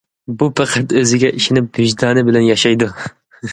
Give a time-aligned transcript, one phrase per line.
[0.35, 2.93] ئۇ پەقەت ئۆزىگە ئىشىنىپ، ۋىجدانى بىلەن ياشايدۇ.